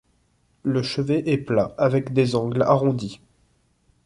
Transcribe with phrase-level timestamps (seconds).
[0.63, 3.21] Le chevet est plat avec des angles arrondis.